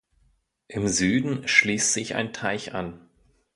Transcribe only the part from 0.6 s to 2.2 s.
Im Süden schließt sich